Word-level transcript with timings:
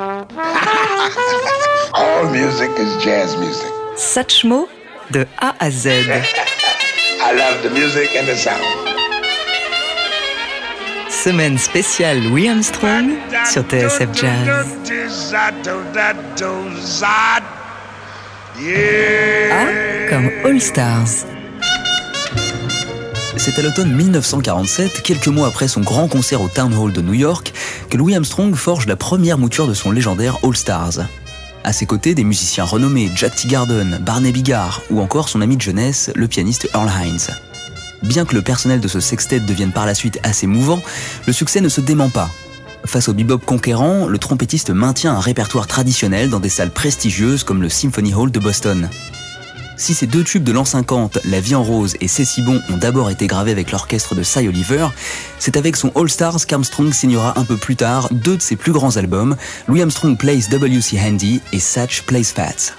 All 0.00 0.16
music 2.32 2.70
is 2.78 3.04
jazz 3.04 3.36
music. 3.36 3.70
Satchmo 3.96 4.66
de 5.10 5.26
A 5.36 5.54
à 5.58 5.70
Z. 5.70 5.88
I 7.20 7.32
love 7.36 7.62
the 7.62 7.68
music 7.68 8.16
and 8.16 8.26
the 8.26 8.34
sound. 8.34 8.64
Semaine 11.10 11.58
spéciale 11.58 12.22
Louis 12.22 12.48
Armstrong 12.48 13.10
sur 13.44 13.62
TSF 13.64 14.08
Jazz. 14.14 14.48
A 19.52 19.60
comme 20.08 20.30
All 20.46 20.60
Stars. 20.62 21.26
C'est 23.42 23.58
à 23.58 23.62
l'automne 23.62 23.90
1947, 23.90 25.00
quelques 25.02 25.28
mois 25.28 25.46
après 25.46 25.66
son 25.66 25.80
grand 25.80 26.08
concert 26.08 26.42
au 26.42 26.48
Town 26.48 26.74
Hall 26.74 26.92
de 26.92 27.00
New 27.00 27.14
York, 27.14 27.54
que 27.88 27.96
Louis 27.96 28.14
Armstrong 28.14 28.54
forge 28.54 28.86
la 28.86 28.96
première 28.96 29.38
mouture 29.38 29.66
de 29.66 29.72
son 29.72 29.92
légendaire 29.92 30.36
All 30.42 30.54
Stars. 30.54 31.06
À 31.64 31.72
ses 31.72 31.86
côtés, 31.86 32.14
des 32.14 32.22
musiciens 32.22 32.64
renommés 32.64 33.10
Jack 33.14 33.34
Teagarden, 33.34 33.98
Barney 34.04 34.30
Bigard 34.30 34.82
ou 34.90 35.00
encore 35.00 35.30
son 35.30 35.40
ami 35.40 35.56
de 35.56 35.62
jeunesse, 35.62 36.10
le 36.14 36.28
pianiste 36.28 36.68
Earl 36.74 36.90
Hines. 36.90 37.34
Bien 38.02 38.26
que 38.26 38.34
le 38.34 38.42
personnel 38.42 38.78
de 38.78 38.88
ce 38.88 39.00
sextet 39.00 39.40
devienne 39.40 39.72
par 39.72 39.86
la 39.86 39.94
suite 39.94 40.20
assez 40.22 40.46
mouvant, 40.46 40.82
le 41.26 41.32
succès 41.32 41.62
ne 41.62 41.70
se 41.70 41.80
dément 41.80 42.10
pas. 42.10 42.28
Face 42.84 43.08
au 43.08 43.14
bebop 43.14 43.38
conquérant, 43.38 44.06
le 44.06 44.18
trompettiste 44.18 44.68
maintient 44.68 45.14
un 45.14 45.20
répertoire 45.20 45.66
traditionnel 45.66 46.28
dans 46.28 46.40
des 46.40 46.50
salles 46.50 46.72
prestigieuses 46.72 47.44
comme 47.44 47.62
le 47.62 47.70
Symphony 47.70 48.12
Hall 48.12 48.30
de 48.30 48.38
Boston. 48.38 48.90
Si 49.80 49.94
ces 49.94 50.06
deux 50.06 50.24
tubes 50.24 50.44
de 50.44 50.52
l'an 50.52 50.66
50, 50.66 51.20
La 51.24 51.40
vie 51.40 51.54
en 51.54 51.62
rose 51.62 51.96
et 52.02 52.06
C'est 52.06 52.26
si 52.26 52.42
bon, 52.42 52.60
ont 52.68 52.76
d'abord 52.76 53.08
été 53.08 53.26
gravés 53.26 53.50
avec 53.50 53.72
l'orchestre 53.72 54.14
de 54.14 54.22
Cy 54.22 54.46
Oliver, 54.46 54.88
c'est 55.38 55.56
avec 55.56 55.74
son 55.74 55.90
All 55.96 56.10
Stars 56.10 56.44
qu'Armstrong 56.46 56.92
signera 56.92 57.40
un 57.40 57.46
peu 57.46 57.56
plus 57.56 57.76
tard 57.76 58.08
deux 58.10 58.36
de 58.36 58.42
ses 58.42 58.56
plus 58.56 58.72
grands 58.72 58.98
albums, 58.98 59.36
Louis 59.68 59.80
Armstrong 59.80 60.18
Plays 60.18 60.50
W.C. 60.50 61.00
Handy 61.00 61.40
et 61.54 61.60
Satch 61.60 62.02
Plays 62.02 62.24
Fats. 62.24 62.74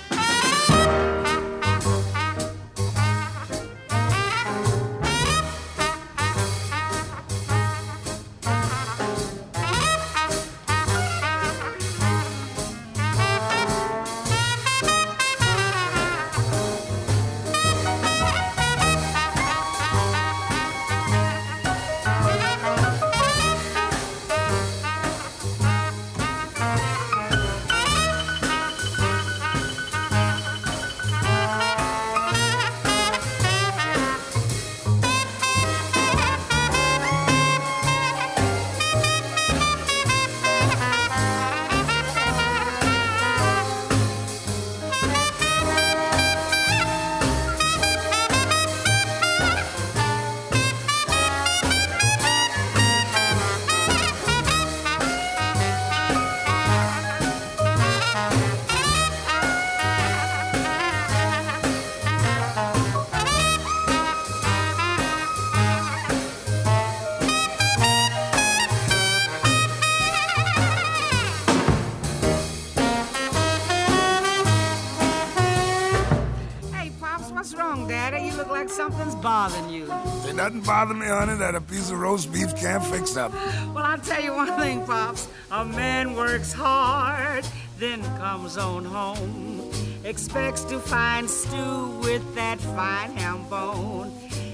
What's 77.42 77.56
wrong, 77.56 77.88
Daddy? 77.88 78.28
You 78.28 78.34
look 78.34 78.50
like 78.50 78.70
something's 78.70 79.16
bothering 79.16 79.68
you. 79.72 79.92
Ain't 80.28 80.36
nothing 80.36 80.62
bother 80.62 80.94
me, 80.94 81.08
honey, 81.08 81.36
that 81.38 81.56
a 81.56 81.62
piece 81.62 81.90
of 81.90 81.98
roast 81.98 82.32
beef 82.32 82.56
can't 82.56 82.86
fix 82.86 83.18
up. 83.18 83.34
Well, 83.74 83.84
I'll 83.84 83.98
tell 83.98 84.22
you 84.22 84.36
one 84.36 84.60
thing, 84.60 84.86
Pops. 84.86 85.28
A 85.50 85.66
man 85.66 86.16
works 86.16 86.54
hard, 86.54 87.44
then 87.80 88.04
comes 88.20 88.58
on 88.58 88.86
home. 88.86 89.72
Expects 90.04 90.64
to 90.66 90.78
find 90.78 91.28
stew 91.28 92.00
with 92.04 92.24
that 92.36 92.60
fine 92.60 93.18
ham 93.18 93.50
bone. 93.50 94.12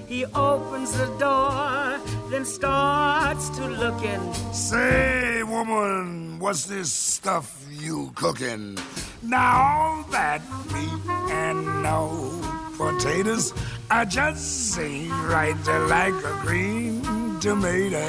He 0.07 0.23
opens 0.27 0.93
the 0.93 1.07
door, 1.19 1.99
then 2.29 2.45
starts 2.45 3.49
to 3.57 3.67
looking. 3.67 4.33
Say, 4.53 5.43
woman, 5.43 6.39
what's 6.39 6.63
this 6.63 6.93
stuff 6.93 7.65
you 7.69 8.13
cooking? 8.15 8.77
Now 9.21 9.59
all 9.59 10.03
that 10.11 10.41
meat 10.71 11.09
and 11.29 11.83
no 11.83 12.56
potatoes, 12.77 13.53
I 13.89 14.05
just 14.05 14.77
ain't 14.77 15.11
right 15.11 15.55
They're 15.63 15.87
like 15.87 16.13
a 16.13 16.39
green 16.41 17.39
tomato. 17.39 18.05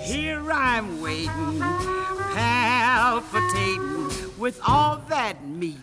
Here 0.00 0.50
I'm 0.50 1.00
waiting, 1.00 1.60
palpitating 2.34 4.10
with 4.38 4.60
all 4.66 4.96
that 5.08 5.44
meat. 5.44 5.80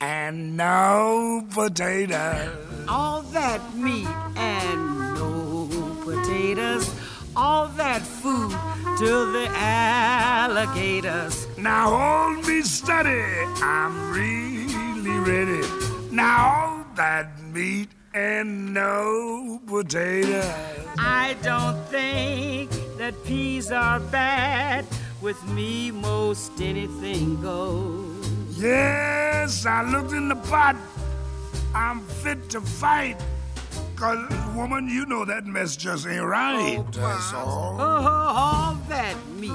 And 0.00 0.56
no 0.56 1.46
potatoes. 1.50 2.56
All 2.88 3.22
that 3.22 3.60
meat 3.74 4.08
and 4.36 5.14
no 5.14 5.68
potatoes. 6.04 6.90
All 7.36 7.68
that 7.68 8.02
food 8.02 8.50
to 8.98 9.32
the 9.32 9.48
alligators. 9.54 11.46
Now 11.56 11.96
hold 11.96 12.46
me 12.46 12.62
steady, 12.62 13.22
I'm 13.62 14.12
really 14.12 15.18
ready. 15.20 15.62
Now 16.10 16.48
all 16.48 16.84
that 16.96 17.39
meat 17.52 17.88
and 18.14 18.72
no 18.74 19.60
potatoes. 19.66 20.44
I 20.98 21.36
don't 21.42 21.78
think 21.86 22.70
that 22.98 23.14
peas 23.24 23.70
are 23.72 24.00
bad. 24.00 24.86
With 25.20 25.42
me, 25.48 25.90
most 25.90 26.52
anything 26.60 27.40
goes. 27.42 28.26
Yes, 28.58 29.66
I 29.66 29.82
looked 29.82 30.12
in 30.12 30.28
the 30.28 30.36
pot. 30.36 30.76
I'm 31.74 32.00
fit 32.22 32.48
to 32.50 32.60
fight. 32.60 33.20
Cause, 33.96 34.18
woman, 34.54 34.88
you 34.88 35.04
know 35.04 35.26
that 35.26 35.44
mess 35.44 35.76
just 35.76 36.06
ain't 36.06 36.24
right. 36.24 36.78
Oh, 36.78 36.86
That's 36.90 37.34
all. 37.34 37.76
Oh, 37.78 37.82
all 37.82 38.74
that 38.88 39.14
meat 39.36 39.52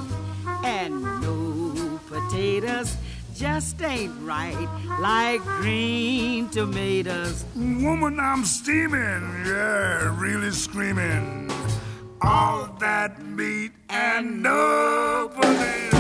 and 0.64 1.02
no 1.22 2.00
potatoes 2.08 2.96
just 3.35 3.81
ain't 3.81 4.13
right 4.22 4.68
like 5.00 5.41
green 5.41 6.50
tomatoes. 6.50 7.44
Woman, 7.56 8.18
I'm 8.19 8.46
steaming. 8.46 9.44
Yeah, 9.46 10.18
really 10.19 10.51
screaming. 10.51 11.51
All 12.22 12.68
that 12.79 13.22
meat 13.25 13.72
and 13.90 14.41
no 14.41 15.29
potatoes. 15.35 15.95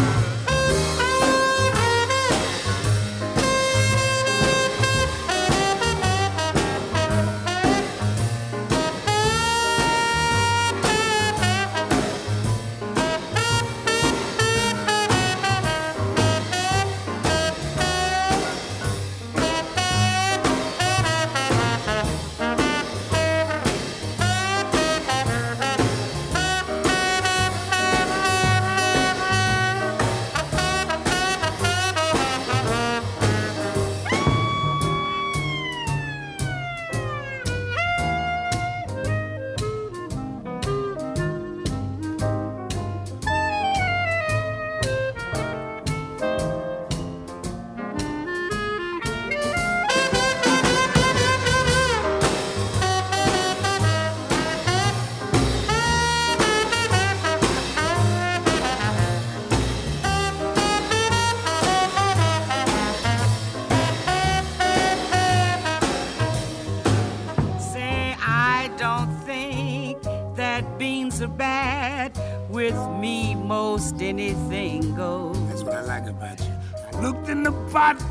Pot, 77.75 78.01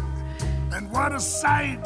and 0.74 0.90
what 0.92 1.14
a 1.14 1.20
sight. 1.20 1.80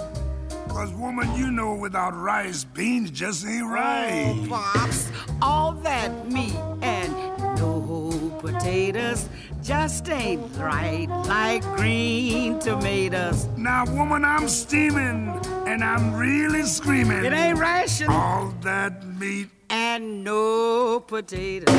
Cause 0.69 0.93
woman, 0.95 1.33
you 1.37 1.51
know 1.53 1.75
without 1.77 2.15
rice, 2.17 2.65
beans 2.65 3.11
just 3.13 3.47
ain't 3.47 3.67
right. 3.69 4.35
Oh, 4.37 4.47
Pops, 4.49 5.11
all 5.41 5.73
that 5.89 6.11
meat 6.29 6.57
and 6.83 7.13
no 7.57 8.37
potatoes 8.41 9.29
just 9.63 10.09
ain't 10.11 10.43
right 10.57 11.09
like 11.27 11.63
green 11.77 12.59
tomatoes. 12.59 13.47
Now, 13.57 13.85
woman, 13.95 14.25
I'm 14.25 14.49
steaming, 14.49 15.21
and 15.67 15.83
I'm 15.85 16.15
really 16.15 16.63
screaming. 16.65 17.25
It 17.25 17.33
ain't 17.33 17.59
ration 17.59 18.09
All 18.11 18.53
that 18.63 19.05
meat. 19.21 19.49
and 19.71 20.25
no 20.25 21.01
potatoes. 21.01 21.75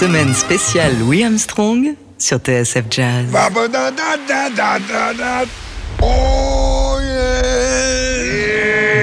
Semaine 0.00 0.32
spéciale 0.32 0.98
Louis 0.98 1.22
Armstrong 1.24 1.94
sur 2.16 2.38
TSF 2.38 2.84
Jazz. 2.88 3.26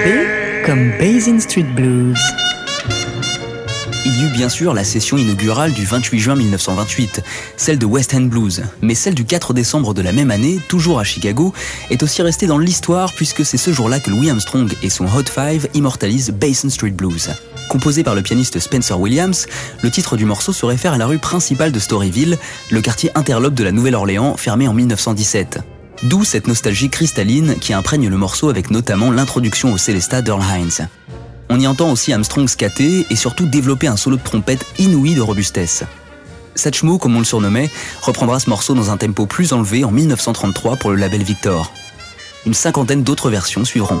B 0.04 0.66
comme 0.66 0.90
Basin 0.98 1.38
Street 1.38 1.62
Blues. 1.76 2.18
Il 4.08 4.22
y 4.22 4.24
eut 4.24 4.30
bien 4.30 4.48
sûr 4.48 4.72
la 4.72 4.84
session 4.84 5.18
inaugurale 5.18 5.74
du 5.74 5.84
28 5.84 6.18
juin 6.18 6.34
1928, 6.34 7.22
celle 7.58 7.78
de 7.78 7.84
West 7.84 8.14
End 8.14 8.22
Blues, 8.22 8.62
mais 8.80 8.94
celle 8.94 9.14
du 9.14 9.26
4 9.26 9.52
décembre 9.52 9.92
de 9.92 10.00
la 10.00 10.12
même 10.12 10.30
année, 10.30 10.60
toujours 10.66 10.98
à 10.98 11.04
Chicago, 11.04 11.52
est 11.90 12.02
aussi 12.02 12.22
restée 12.22 12.46
dans 12.46 12.56
l'histoire 12.56 13.12
puisque 13.12 13.44
c'est 13.44 13.58
ce 13.58 13.70
jour-là 13.70 14.00
que 14.00 14.08
Louis 14.08 14.30
Armstrong 14.30 14.72
et 14.82 14.88
son 14.88 15.04
Hot 15.04 15.26
Five 15.30 15.68
immortalisent 15.74 16.30
Basin 16.30 16.70
Street 16.70 16.92
Blues. 16.92 17.28
Composé 17.68 18.02
par 18.02 18.14
le 18.14 18.22
pianiste 18.22 18.58
Spencer 18.58 18.98
Williams, 18.98 19.46
le 19.82 19.90
titre 19.90 20.16
du 20.16 20.24
morceau 20.24 20.54
se 20.54 20.64
réfère 20.64 20.94
à 20.94 20.98
la 20.98 21.04
rue 21.04 21.18
principale 21.18 21.70
de 21.70 21.78
Storyville, 21.78 22.38
le 22.70 22.80
quartier 22.80 23.10
interlope 23.14 23.52
de 23.52 23.64
la 23.64 23.72
Nouvelle-Orléans, 23.72 24.38
fermé 24.38 24.68
en 24.68 24.72
1917. 24.72 25.58
D'où 26.04 26.24
cette 26.24 26.48
nostalgie 26.48 26.88
cristalline 26.88 27.56
qui 27.60 27.74
imprègne 27.74 28.08
le 28.08 28.16
morceau 28.16 28.48
avec 28.48 28.70
notamment 28.70 29.10
l'introduction 29.10 29.70
au 29.70 29.76
Célesta 29.76 30.22
d'Earl 30.22 30.42
Hines. 30.42 30.88
On 31.50 31.58
y 31.58 31.66
entend 31.66 31.90
aussi 31.90 32.12
Armstrong 32.12 32.48
scatter 32.48 33.06
et 33.08 33.16
surtout 33.16 33.46
développer 33.46 33.86
un 33.86 33.96
solo 33.96 34.16
de 34.16 34.22
trompette 34.22 34.66
inouï 34.78 35.14
de 35.14 35.20
robustesse. 35.20 35.84
Satchmo, 36.54 36.98
comme 36.98 37.16
on 37.16 37.20
le 37.20 37.24
surnommait, 37.24 37.70
reprendra 38.02 38.40
ce 38.40 38.50
morceau 38.50 38.74
dans 38.74 38.90
un 38.90 38.96
tempo 38.96 39.26
plus 39.26 39.52
enlevé 39.52 39.84
en 39.84 39.90
1933 39.90 40.76
pour 40.76 40.90
le 40.90 40.96
label 40.96 41.22
Victor. 41.22 41.72
Une 42.46 42.54
cinquantaine 42.54 43.02
d'autres 43.02 43.30
versions 43.30 43.64
suivront. 43.64 44.00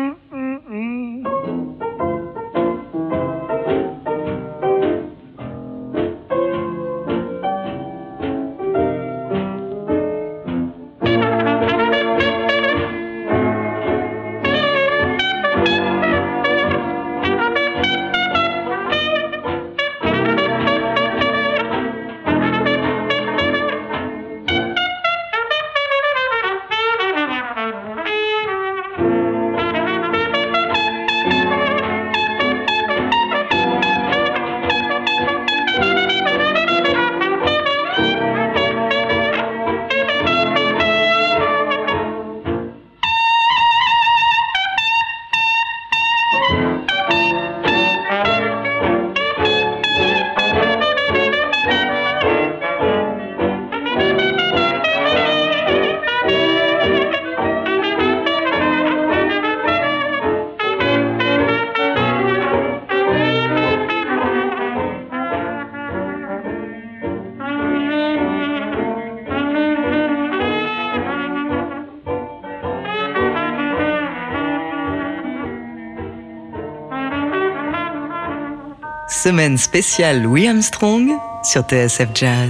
Semaine 79.23 79.55
spéciale 79.59 80.23
Louis 80.23 80.47
Armstrong 80.47 81.11
sur 81.43 81.61
TSF 81.61 82.09
Jazz. 82.15 82.49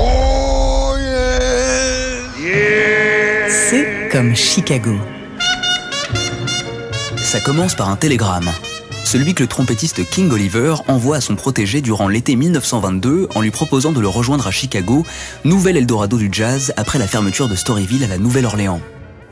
Oh 0.00 0.94
yeah, 0.98 2.44
yeah. 2.44 3.48
C'est 3.48 4.08
comme 4.10 4.34
Chicago. 4.34 4.96
Ça 7.22 7.38
commence 7.38 7.76
par 7.76 7.88
un 7.88 7.94
télégramme. 7.94 8.50
Celui 9.04 9.32
que 9.32 9.44
le 9.44 9.48
trompettiste 9.48 10.04
King 10.10 10.28
Oliver 10.32 10.74
envoie 10.88 11.18
à 11.18 11.20
son 11.20 11.36
protégé 11.36 11.80
durant 11.80 12.08
l'été 12.08 12.34
1922 12.34 13.28
en 13.36 13.42
lui 13.42 13.52
proposant 13.52 13.92
de 13.92 14.00
le 14.00 14.08
rejoindre 14.08 14.48
à 14.48 14.50
Chicago, 14.50 15.06
nouvel 15.44 15.76
Eldorado 15.76 16.18
du 16.18 16.30
jazz 16.32 16.72
après 16.76 16.98
la 16.98 17.06
fermeture 17.06 17.48
de 17.48 17.54
Storyville 17.54 18.02
à 18.02 18.08
la 18.08 18.18
Nouvelle-Orléans. 18.18 18.80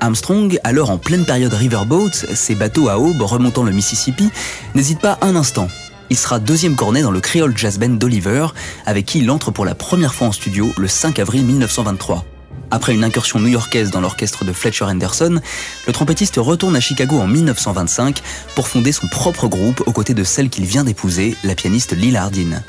Armstrong, 0.02 0.59
alors 0.64 0.90
en 0.90 0.99
pleine 0.99 1.25
période 1.25 1.54
riverboat, 1.54 2.11
ses 2.11 2.56
bateaux 2.56 2.88
à 2.88 2.99
aube 2.99 3.23
remontant 3.23 3.62
le 3.62 3.71
Mississippi, 3.71 4.30
n'hésite 4.75 4.99
pas 4.99 5.16
un 5.23 5.37
instant. 5.37 5.68
Il 6.11 6.16
sera 6.16 6.40
deuxième 6.40 6.75
cornet 6.75 7.02
dans 7.02 7.12
le 7.12 7.21
Creole 7.21 7.56
Jazz 7.56 7.78
Band 7.78 7.90
d'Oliver, 7.90 8.49
avec 8.85 9.06
qui 9.06 9.21
il 9.21 9.30
entre 9.30 9.52
pour 9.52 9.64
la 9.64 9.76
première 9.76 10.12
fois 10.12 10.26
en 10.26 10.32
studio 10.32 10.73
le 10.76 10.88
5 10.88 11.21
avril 11.21 11.44
1923. 11.44 12.25
Après 12.73 12.94
une 12.94 13.04
incursion 13.04 13.38
new-yorkaise 13.38 13.92
dans 13.92 14.00
l'orchestre 14.00 14.44
de 14.44 14.52
Fletcher 14.52 14.87
Henderson, 14.87 15.40
le 15.87 15.92
trompettiste 15.92 16.35
retourne 16.37 16.75
à 16.75 16.80
Chicago 16.80 17.21
en 17.21 17.28
1925 17.28 18.23
pour 18.56 18.66
fonder 18.66 18.90
son 18.90 19.06
propre 19.06 19.47
groupe 19.47 19.85
aux 19.87 19.92
côtés 19.92 20.14
de 20.14 20.25
celle 20.25 20.50
qu'il 20.50 20.64
vient 20.64 20.82
d'épouser, 20.82 21.37
la 21.44 21.54
pianiste 21.54 21.92
Lila 21.92 22.25
Hardin. 22.25 22.61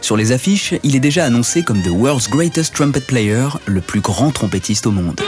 Sur 0.00 0.16
les 0.16 0.30
affiches, 0.30 0.74
il 0.84 0.94
est 0.94 1.00
déjà 1.00 1.24
annoncé 1.24 1.64
comme 1.64 1.82
The 1.82 1.90
World's 1.90 2.30
Greatest 2.30 2.72
Trumpet 2.74 3.00
Player, 3.00 3.48
le 3.66 3.80
plus 3.80 4.00
grand 4.00 4.30
trompettiste 4.30 4.86
au 4.86 4.92
monde. 4.92 5.20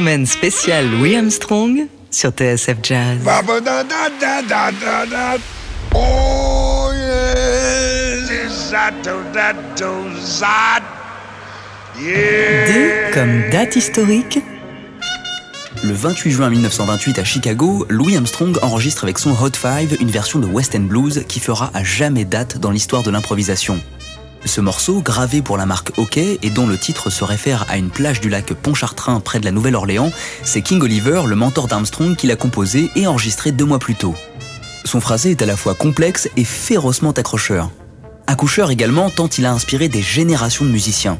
Semaine 0.00 0.24
spéciale 0.24 0.88
Louis 0.88 1.14
Armstrong 1.14 1.86
sur 2.10 2.30
TSF 2.30 2.78
Jazz. 2.82 3.18
Oh 5.94 6.90
yeah. 6.94 8.14
Yeah. 12.00 12.66
D 12.66 13.12
comme 13.12 13.50
date 13.50 13.76
historique. 13.76 14.38
Le 15.84 15.92
28 15.92 16.30
juin 16.30 16.48
1928 16.48 17.18
à 17.18 17.24
Chicago, 17.24 17.84
Louis 17.90 18.16
Armstrong 18.16 18.56
enregistre 18.62 19.04
avec 19.04 19.18
son 19.18 19.32
Hot 19.32 19.50
Five 19.54 19.98
une 20.00 20.10
version 20.10 20.38
de 20.38 20.46
West 20.46 20.74
End 20.74 20.80
Blues 20.80 21.26
qui 21.28 21.40
fera 21.40 21.70
à 21.74 21.84
jamais 21.84 22.24
date 22.24 22.56
dans 22.56 22.70
l'histoire 22.70 23.02
de 23.02 23.10
l'improvisation. 23.10 23.78
Ce 24.44 24.60
morceau, 24.60 25.02
gravé 25.02 25.42
pour 25.42 25.58
la 25.58 25.66
marque 25.66 25.92
OK 25.98 26.16
et 26.16 26.50
dont 26.50 26.66
le 26.66 26.78
titre 26.78 27.10
se 27.10 27.24
réfère 27.24 27.66
à 27.68 27.76
une 27.76 27.90
plage 27.90 28.20
du 28.20 28.28
lac 28.28 28.52
Pontchartrain 28.54 29.20
près 29.20 29.38
de 29.38 29.44
la 29.44 29.52
Nouvelle-Orléans, 29.52 30.10
c'est 30.44 30.62
King 30.62 30.80
Oliver, 30.82 31.22
le 31.26 31.36
mentor 31.36 31.68
d'Armstrong, 31.68 32.16
qui 32.16 32.26
l'a 32.26 32.36
composé 32.36 32.90
et 32.96 33.06
enregistré 33.06 33.52
deux 33.52 33.66
mois 33.66 33.78
plus 33.78 33.94
tôt. 33.94 34.14
Son 34.84 35.00
phrasé 35.00 35.32
est 35.32 35.42
à 35.42 35.46
la 35.46 35.56
fois 35.56 35.74
complexe 35.74 36.28
et 36.36 36.44
férocement 36.44 37.10
accrocheur. 37.10 37.70
Accoucheur 38.26 38.70
également 38.70 39.10
tant 39.10 39.28
il 39.28 39.44
a 39.44 39.52
inspiré 39.52 39.88
des 39.88 40.02
générations 40.02 40.64
de 40.64 40.70
musiciens. 40.70 41.18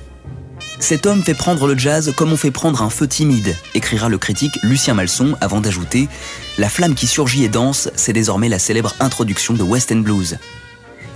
Cet 0.78 1.04
homme 1.04 1.22
fait 1.22 1.34
prendre 1.34 1.66
le 1.66 1.76
jazz 1.76 2.12
comme 2.16 2.32
on 2.32 2.38
fait 2.38 2.50
prendre 2.50 2.82
un 2.82 2.88
feu 2.88 3.06
timide, 3.06 3.54
écrira 3.74 4.08
le 4.08 4.16
critique 4.16 4.58
Lucien 4.62 4.94
Malson 4.94 5.36
avant 5.42 5.60
d'ajouter 5.60 6.08
La 6.56 6.70
flamme 6.70 6.94
qui 6.94 7.06
surgit 7.06 7.44
et 7.44 7.48
danse, 7.48 7.90
c'est 7.96 8.14
désormais 8.14 8.48
la 8.48 8.58
célèbre 8.58 8.94
introduction 8.98 9.52
de 9.52 9.62
West 9.62 9.92
End 9.92 9.98
Blues. 9.98 10.38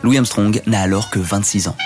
Louis 0.03 0.19
Armstrong 0.19 0.61
n'a 0.67 0.83
alors 0.83 1.09
que 1.09 1.19
26 1.19 1.69
ans. 1.69 1.77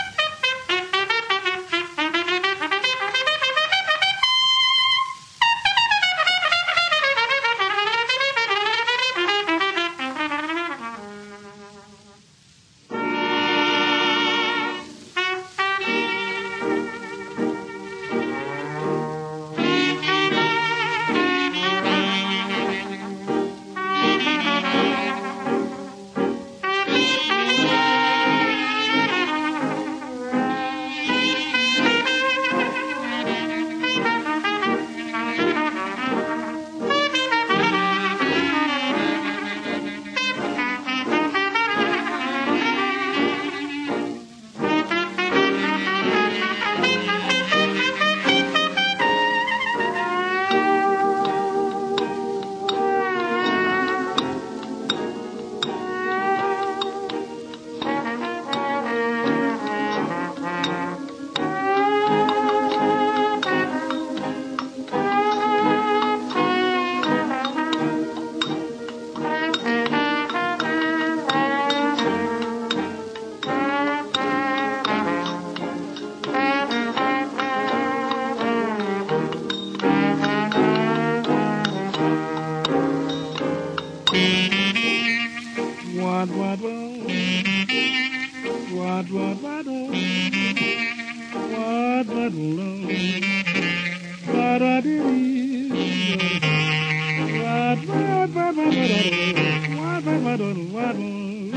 waddle, 100.28 100.64
waddle. 100.74 101.50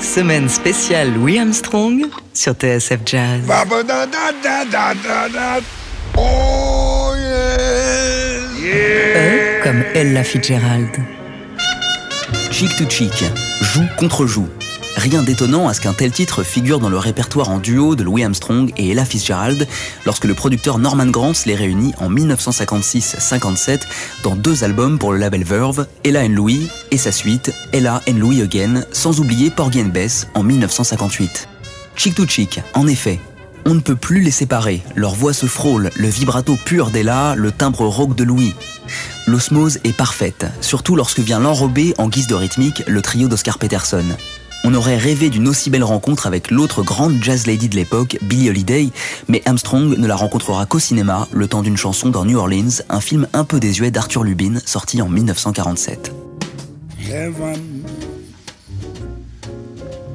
Semaine 0.00 0.48
spéciale 0.48 1.12
Louis 1.12 1.38
Armstrong 1.38 2.06
sur 2.32 2.54
TSF 2.54 3.00
Jazz. 3.04 3.40
Oh, 6.16 7.12
yes. 7.16 8.64
E 8.64 9.62
comme 9.62 9.84
Ella 9.94 10.22
Fitzgerald. 10.22 10.90
Chic 12.50 12.74
to 12.76 12.88
chic, 12.88 13.12
joue 13.60 13.86
contre 13.98 14.26
joue. 14.26 14.48
Rien 14.98 15.22
d'étonnant 15.22 15.68
à 15.68 15.74
ce 15.74 15.80
qu'un 15.80 15.92
tel 15.92 16.10
titre 16.10 16.42
figure 16.42 16.80
dans 16.80 16.88
le 16.88 16.98
répertoire 16.98 17.50
en 17.50 17.60
duo 17.60 17.94
de 17.94 18.02
Louis 18.02 18.24
Armstrong 18.24 18.72
et 18.76 18.90
Ella 18.90 19.04
Fitzgerald 19.04 19.68
lorsque 20.04 20.24
le 20.24 20.34
producteur 20.34 20.78
Norman 20.78 21.06
Granz 21.06 21.46
les 21.46 21.54
réunit 21.54 21.94
en 21.98 22.10
1956-57 22.10 23.82
dans 24.24 24.34
deux 24.34 24.64
albums 24.64 24.98
pour 24.98 25.12
le 25.12 25.18
label 25.20 25.44
Verve, 25.44 25.86
Ella 26.02 26.24
and 26.24 26.30
Louis 26.30 26.66
et 26.90 26.98
sa 26.98 27.12
suite 27.12 27.52
Ella 27.72 28.02
and 28.08 28.14
Louis 28.14 28.42
Again, 28.42 28.82
sans 28.90 29.20
oublier 29.20 29.50
Porgy 29.50 29.82
and 29.82 29.90
Bess 29.90 30.26
en 30.34 30.42
1958. 30.42 31.48
Chic 31.94 32.16
to 32.16 32.26
chic, 32.26 32.60
en 32.74 32.88
effet, 32.88 33.20
on 33.66 33.74
ne 33.74 33.80
peut 33.80 33.94
plus 33.94 34.20
les 34.20 34.32
séparer. 34.32 34.82
Leurs 34.96 35.14
voix 35.14 35.32
se 35.32 35.46
frôlent, 35.46 35.90
le 35.94 36.08
vibrato 36.08 36.56
pur 36.64 36.90
d'Ella, 36.90 37.36
le 37.36 37.52
timbre 37.52 37.86
rauque 37.86 38.16
de 38.16 38.24
Louis. 38.24 38.52
L'osmose 39.28 39.78
est 39.84 39.96
parfaite, 39.96 40.46
surtout 40.60 40.96
lorsque 40.96 41.20
vient 41.20 41.38
l'enrober 41.38 41.94
en 41.98 42.08
guise 42.08 42.26
de 42.26 42.34
rythmique 42.34 42.82
le 42.88 43.00
trio 43.00 43.28
d'Oscar 43.28 43.58
Peterson. 43.58 44.04
On 44.70 44.74
aurait 44.74 44.98
rêvé 44.98 45.30
d'une 45.30 45.48
aussi 45.48 45.70
belle 45.70 45.82
rencontre 45.82 46.26
avec 46.26 46.50
l'autre 46.50 46.82
grande 46.82 47.22
jazz 47.22 47.46
lady 47.46 47.70
de 47.70 47.74
l'époque, 47.74 48.18
Billie 48.20 48.50
Holiday, 48.50 48.90
mais 49.26 49.40
Armstrong 49.46 49.96
ne 49.96 50.06
la 50.06 50.14
rencontrera 50.14 50.66
qu'au 50.66 50.78
cinéma, 50.78 51.26
le 51.32 51.46
temps 51.46 51.62
d'une 51.62 51.78
chanson 51.78 52.10
dans 52.10 52.26
New 52.26 52.36
Orleans, 52.36 52.82
un 52.90 53.00
film 53.00 53.26
un 53.32 53.44
peu 53.44 53.60
désuet 53.60 53.90
d'Arthur 53.90 54.24
Lubin, 54.24 54.58
sorti 54.66 55.00
en 55.00 55.08
1947. 55.08 56.12
Heaven. 56.98 57.86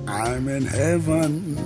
I'm 0.07 0.47
in 0.47 0.67
heaven. 0.67 1.57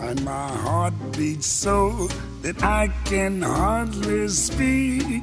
And 0.00 0.24
my 0.24 0.48
heart 0.64 0.94
beats 1.18 1.46
so 1.46 2.08
that 2.42 2.62
I 2.62 2.88
can 3.04 3.42
hardly 3.42 4.26
speak. 4.30 5.22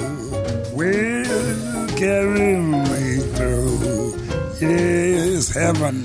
will 0.81 1.87
carry 2.03 2.55
me 2.57 3.05
through. 3.35 4.17
Yes, 4.59 5.53
heaven. 5.53 5.97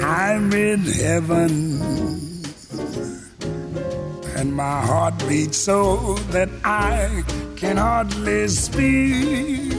I'm 0.00 0.52
in 0.52 0.80
heaven 0.80 1.52
and 4.36 4.54
my 4.54 4.80
heart 4.90 5.16
beats 5.28 5.58
so 5.58 6.14
that 6.34 6.48
I 6.64 7.22
can 7.56 7.76
hardly 7.76 8.48
speak. 8.48 9.72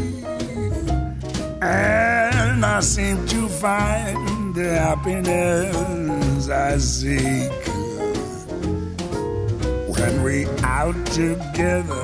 And 1.62 2.66
I 2.66 2.80
seem 2.82 3.18
to 3.28 3.48
find 3.48 4.56
the 4.56 4.70
happiness 4.86 6.50
I 6.50 6.78
seek 6.78 7.52
when 9.98 10.24
we 10.24 10.46
out 10.64 10.98
together, 11.08 12.04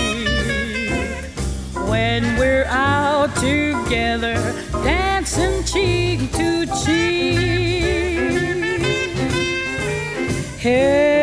when 2.01 2.35
we're 2.39 2.65
out 2.65 3.29
together, 3.35 4.33
dancing 4.83 5.63
cheek 5.63 6.31
to 6.31 6.65
cheek. 6.83 8.17
Heaven, 10.57 11.20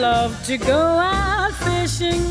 love 0.00 0.44
to 0.44 0.56
go 0.56 0.76
out 0.76 1.52
fishing 1.54 2.22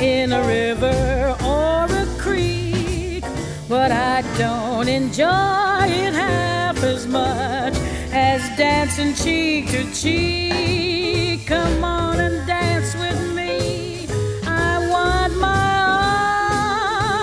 in 0.00 0.32
a 0.32 0.42
river 0.46 1.36
or 1.44 1.84
a 1.86 2.06
creek, 2.18 3.22
but 3.68 3.92
I 3.92 4.22
don't 4.36 4.88
enjoy 4.88 5.84
it 5.86 6.12
half 6.12 6.82
as 6.82 7.06
much 7.06 7.74
as 8.12 8.42
dancing 8.56 9.14
cheek 9.14 9.68
to 9.70 9.92
cheek. 9.92 11.46
Come 11.46 11.84
on 11.84 12.18
and 12.18 12.44
dance 12.48 12.94
with 12.96 13.32
me. 13.32 14.08
I 14.44 14.84
want 14.90 15.36
my 15.38 15.74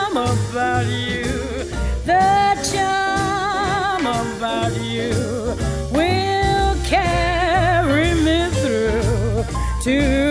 arm 0.07 0.15
about 0.15 0.85
you, 0.85 1.28
soon. 9.89 10.28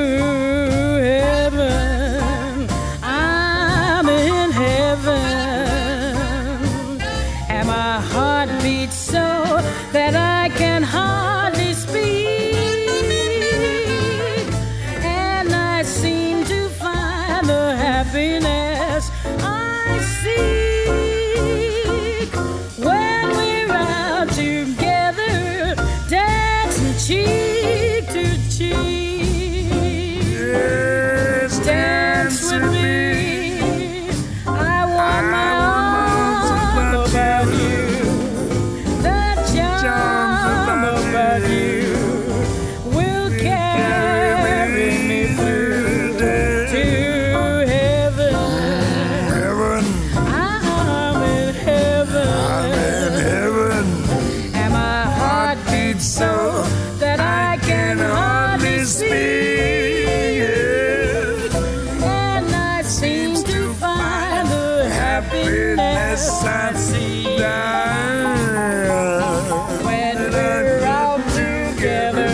When 69.85 70.16
we're 70.33 71.18
together. 71.35 72.28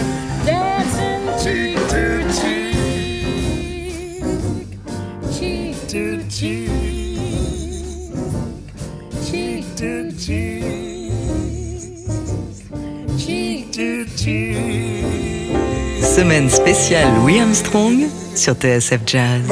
Semaine 16.02 16.48
spéciale 16.48 17.12
Louis 17.16 17.40
Armstrong 17.40 18.08
sur 18.34 18.54
TSF 18.54 19.00
Jazz. 19.06 19.42